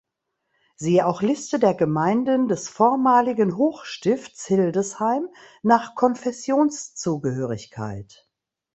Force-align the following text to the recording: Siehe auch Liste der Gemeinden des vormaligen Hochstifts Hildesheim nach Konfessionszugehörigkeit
Siehe 0.77 1.05
auch 1.05 1.21
Liste 1.21 1.59
der 1.59 1.75
Gemeinden 1.75 2.47
des 2.47 2.69
vormaligen 2.69 3.55
Hochstifts 3.55 4.47
Hildesheim 4.47 5.29
nach 5.61 5.93
Konfessionszugehörigkeit 5.93 8.27